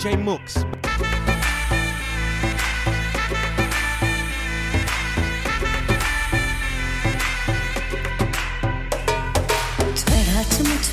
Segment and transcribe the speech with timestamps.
[0.00, 0.54] DJ Mooks.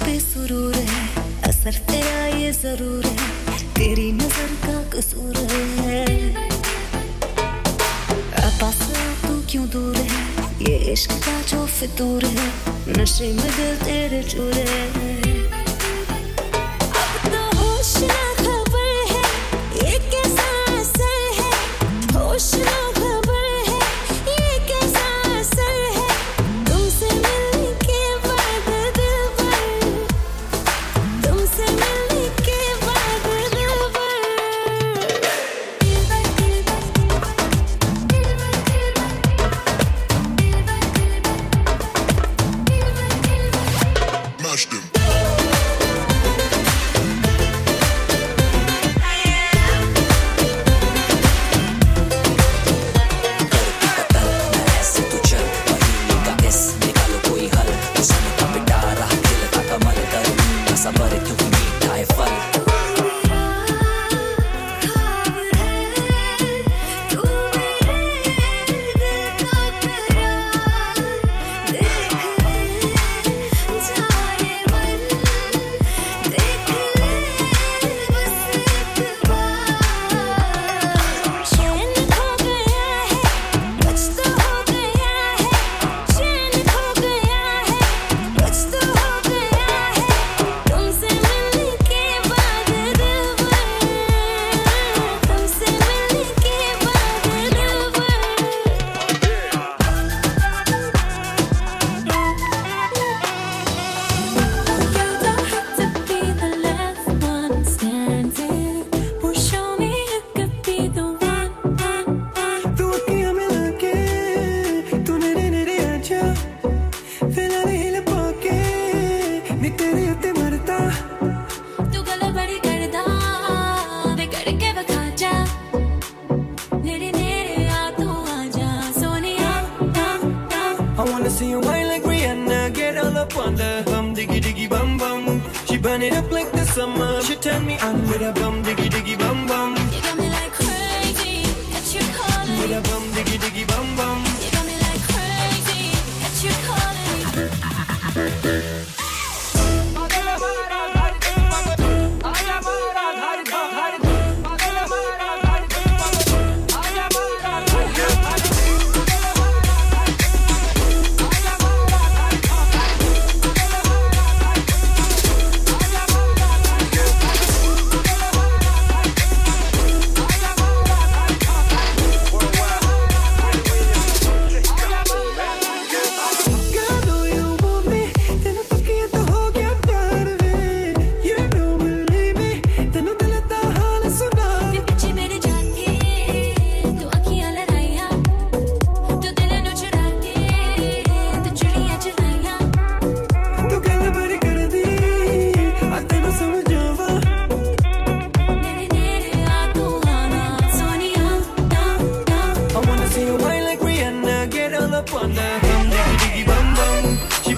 [0.04, 1.04] पे सुरूर है,
[1.44, 5.38] असर तेरा ये ज़रूर है, तेरी नज़र का कसूर
[5.82, 6.06] है।
[8.60, 8.82] पास
[9.24, 10.22] तू क्यों दूर है?
[10.62, 12.52] ये इश्क का जो फितूर है,
[13.00, 15.27] नशे में दिल तेरे चूर है।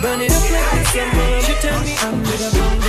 [0.01, 1.41] burn it up like December.
[1.41, 2.88] She tell me I'm with a bum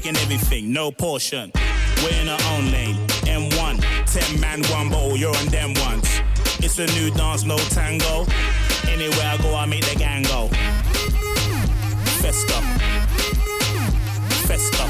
[0.00, 1.50] taking everything, no portion.
[2.04, 2.94] We're in our own lane.
[3.26, 6.20] M1, 10 man, one bowl, you're on them ones.
[6.60, 8.24] It's a new dance, no tango.
[8.86, 10.46] Anywhere I go, I make the gang go.
[12.22, 12.58] Festa.
[14.46, 14.84] Festa.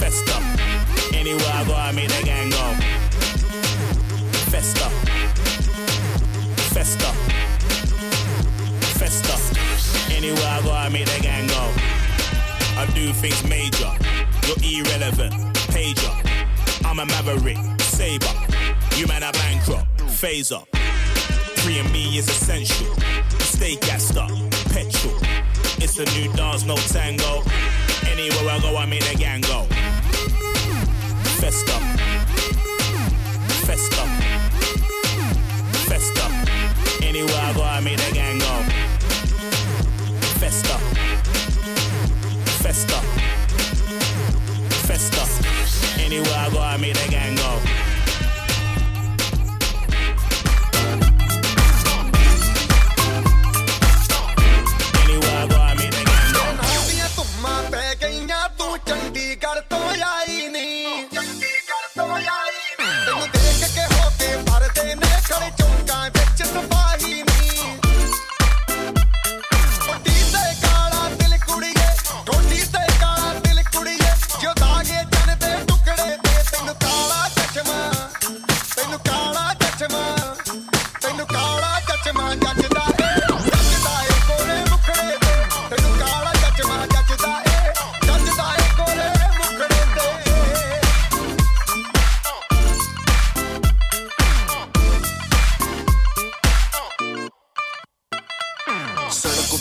[0.00, 0.36] Festa.
[1.14, 2.66] Anywhere I go, I make the gang go.
[4.48, 4.88] Festa.
[6.72, 7.12] Festa.
[8.98, 10.14] Festa.
[10.14, 11.97] Anywhere I go, I make the gang go.
[12.78, 13.90] I do things major.
[14.46, 15.34] You're irrelevant.
[15.74, 16.14] Pager.
[16.84, 17.58] I'm a maverick.
[17.80, 18.32] Saber.
[18.94, 19.88] You man are bankrupt.
[20.06, 20.64] Phaser.
[21.58, 22.94] Free and me is essential.
[23.40, 24.30] Stay gassed up.
[24.70, 25.18] Petrol.
[25.82, 27.42] It's a new dance, no tango.
[28.06, 29.64] Anywhere I go, I make the gang go.
[31.40, 31.80] Festa.
[33.66, 34.04] Festa.
[35.88, 37.04] Festa.
[37.04, 38.62] Anywhere I go, I make the gang go.
[40.38, 41.17] Festa.
[42.62, 43.00] Festa.
[44.86, 46.00] Festa.
[46.00, 47.87] Anywhere I go, I make the gang go.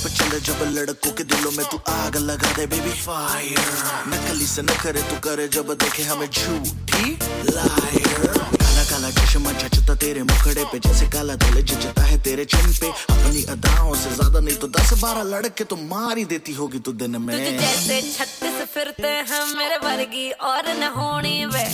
[0.08, 3.60] पे चले जब लड़कों के दिलों में तू आग लगा दे बेबी फायर
[4.08, 7.12] नकली से न करे, तू करे जब देखे हमें झूठी
[7.52, 12.72] लायर काला काला चश्मा जचता तेरे मुखड़े पे, जैसे काला दिल जचता है तेरे चिन
[12.80, 12.88] पे.
[12.88, 16.92] अपनी अदाओं से ज़्यादा नहीं तो दस बारह लड़के तो मार ही देती होगी तू
[17.04, 17.36] दिन में.
[17.60, 21.66] जैसे छत्तीस फिरते हैं मेरे वर्गी और न होनी वे.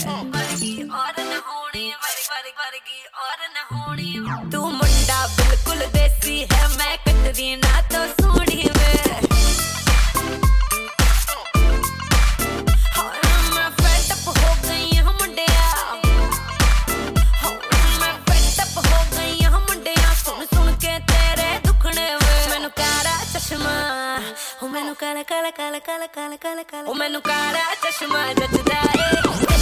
[0.94, 1.86] और न होनी
[2.34, 4.12] वर्गी और न होनी
[4.50, 8.92] तू मुंडा बिल्कुल देसी है, मैं ਲੱਗਦੀ ਨਾ ਤੋ ਸੋਹਣੀ ਵੇ
[24.64, 29.53] ਮੈਨੂੰ ਕਾਲਾ ਕਾਲਾ ਕਾਲਾ ਕਾਲਾ ਕਾਲਾ ਕਾਲਾ ਉਹ ਮੈਨੂੰ ਕਾਲਾ ਚਸ਼ਮਾ ਜੱਜਦਾ ਏ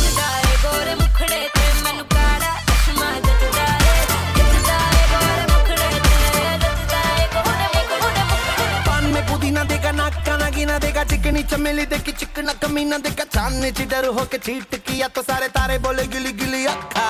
[10.63, 15.09] नागिना देगा चिकनी चमेली देखी, चिकना कमी ना देखा। चांदनी ची डर होके चीट किया
[15.11, 17.07] तो सारे तारे बोले, गिली गिली अखा।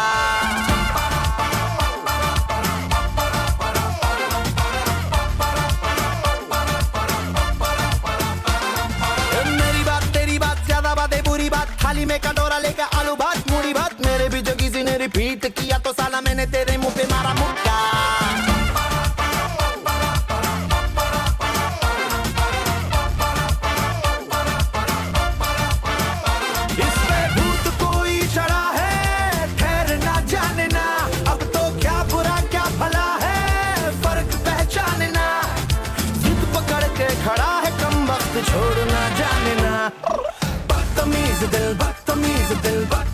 [9.53, 11.69] मेरी बात, तेरी बात, ज़्यादा बुरी बात।
[12.03, 12.92] में कटोरा लेकर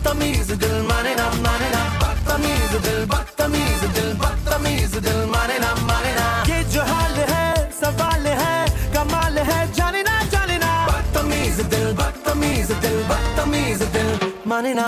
[0.09, 6.13] बदतमीज दिल माने ना माने ना बदतमीज दिल बदतमीज दिल बदतमीज दिल माने नाम माने
[6.17, 7.45] ना ये जो हाल है
[7.81, 8.55] सवाल है
[8.95, 14.09] कमाल है जाने ना जाने ना बदतमीज दिल बदतमीज दिल बदतमीज दिल,
[14.49, 14.87] माने ना।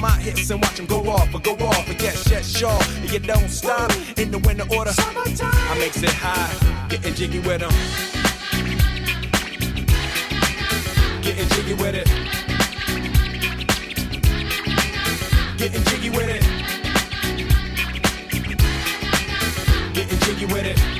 [0.00, 1.86] My hips and watch them go off or go off.
[1.86, 2.80] But yes, yes, sure.
[3.02, 4.92] You don't stop in the winter order.
[4.96, 7.70] I makes it high, getting jiggy with them.
[11.20, 12.06] Getting jiggy with it.
[15.58, 16.42] Getting jiggy with it.
[19.92, 20.99] Getting jiggy with it.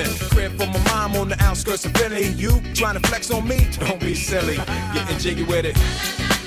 [0.31, 2.27] Crib for my mom on the outskirts of Philly.
[2.29, 3.67] You trying to flex on me?
[3.79, 4.57] Don't be silly.
[4.93, 6.40] Getting jiggy with it.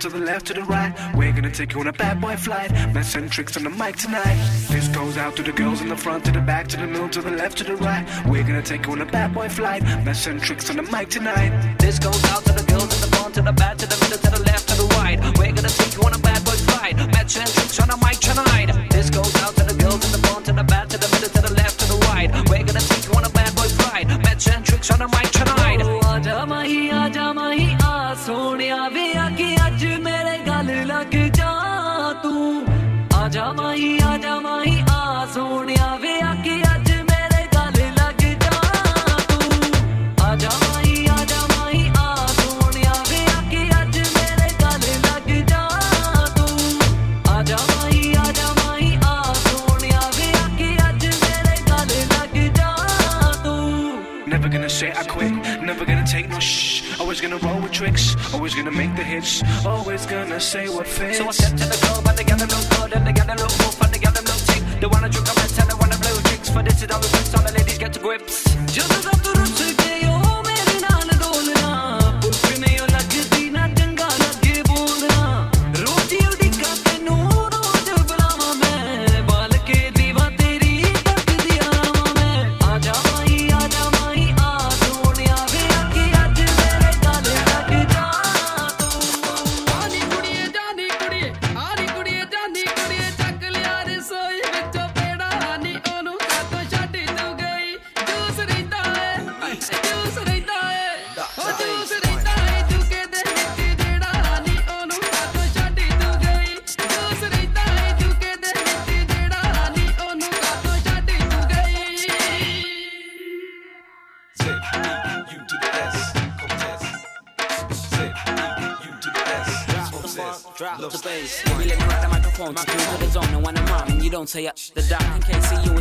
[0.00, 0.92] to the left, to the right.
[1.14, 2.72] We're gonna take you on a bad boy flight.
[2.94, 4.36] Mess and tricks on the mic tonight.
[4.70, 7.08] This goes out to the girls in the front, to the back, to the middle,
[7.10, 8.06] to the left, to the right.
[8.26, 9.82] We're gonna take you on a bad boy flight.
[10.04, 11.76] Mess and tricks on the mic tonight.
[11.78, 13.99] This goes out to the girls in the front, to the back, to the
[58.50, 61.18] Always gonna make the hits, always gonna say what fits.
[61.18, 63.28] So I step to the club and they got a little good and they got
[63.28, 64.60] a little wolf and they got a little tick.
[64.80, 66.50] They wanna drink a red and they wanna blue drinks.
[66.50, 68.42] For this is all the All the ladies get to grips.
[68.74, 68.89] Just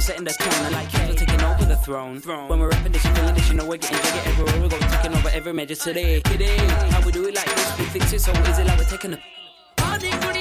[0.10, 0.66] setting the tone.
[0.66, 2.20] I like you taking over the throne.
[2.50, 4.62] When we're rapping this, you feeling this, you know we're getting bigger everywhere.
[4.62, 6.20] We're going taking over every major today.
[6.22, 6.58] Today,
[6.94, 10.39] how we do it like this, we fix it so easy like we're taking a.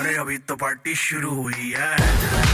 [0.00, 2.49] अरे अभी तो party शुरू हुई है।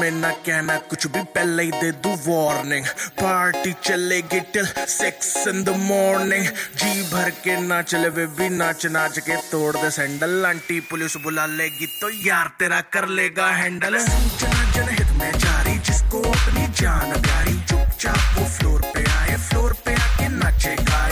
[0.00, 2.86] में ना कहना कुछ भी, पहले ही दे दू वार्निंग
[3.20, 6.46] पार्टी चलेगी till six in the morning
[6.80, 11.16] जी भर के ना चले वे भी नाच नाच के तोड़ दे सैंडल आंटी पुलिस
[11.24, 17.58] बुला लेगी तो यार तेरा कर लेगा हैंडल जनहित में जारी, जिसको अपनी जान प्यारी
[17.68, 21.05] चुपचाप वो फ्लोर पे आए फ्लोर पे आके नाचेगा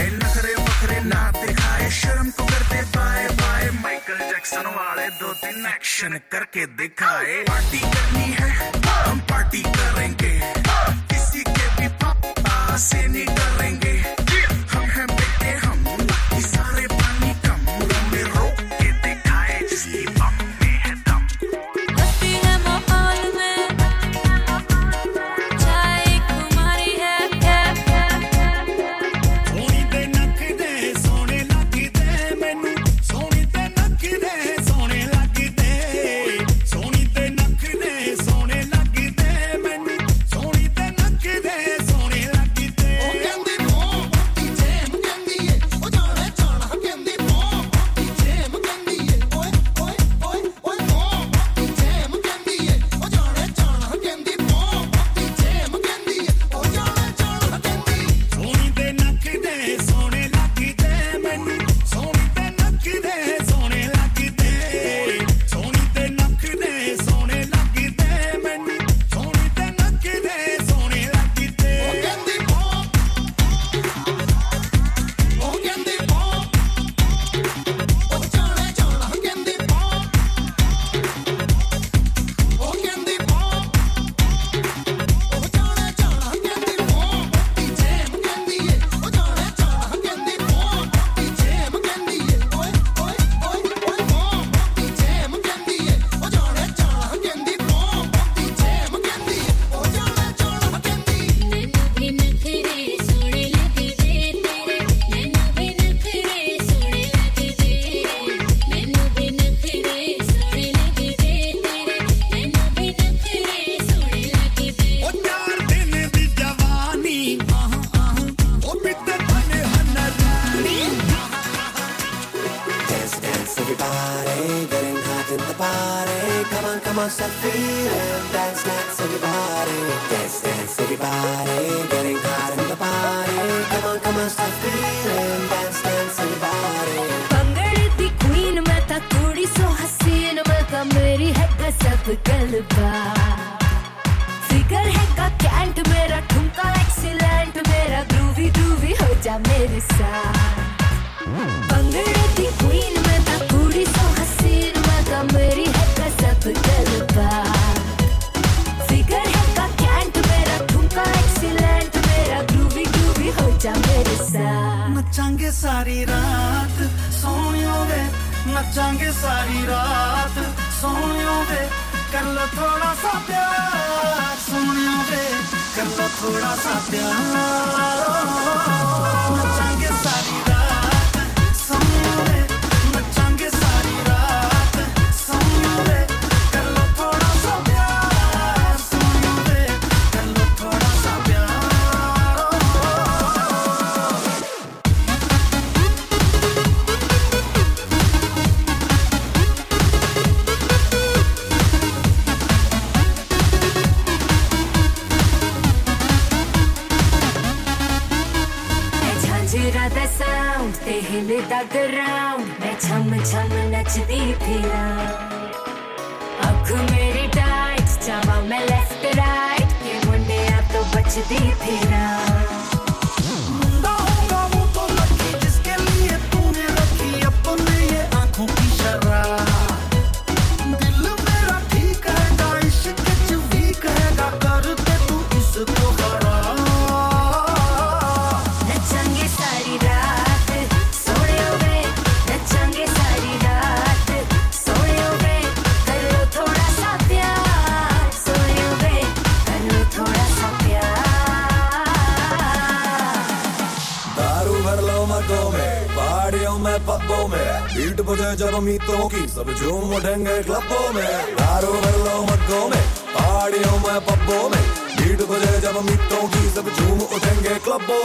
[4.45, 8.49] एक्शन वाले दो तीन एक्शन करके दिखाए। पार्टी करनी है,
[8.85, 10.33] हम पार्टी करेंगे।
[11.09, 13.84] किसी के भी पापा से नहीं करेंगे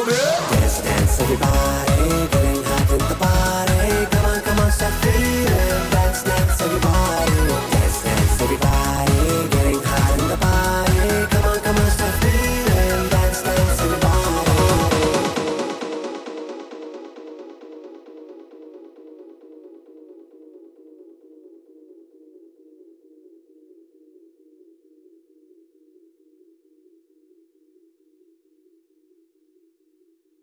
[0.09, 0.50] Yeah.